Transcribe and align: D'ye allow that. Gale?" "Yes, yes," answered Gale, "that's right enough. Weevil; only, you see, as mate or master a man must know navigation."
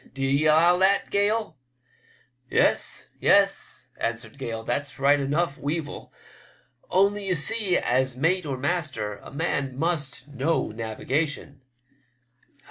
D'ye 0.13 0.47
allow 0.47 0.77
that. 0.79 1.11
Gale?" 1.11 1.59
"Yes, 2.49 3.07
yes," 3.19 3.89
answered 3.97 4.39
Gale, 4.39 4.63
"that's 4.63 4.97
right 4.97 5.19
enough. 5.19 5.59
Weevil; 5.59 6.11
only, 6.89 7.27
you 7.27 7.35
see, 7.35 7.77
as 7.77 8.17
mate 8.17 8.47
or 8.47 8.57
master 8.57 9.17
a 9.17 9.29
man 9.29 9.77
must 9.77 10.27
know 10.27 10.71
navigation." 10.71 11.61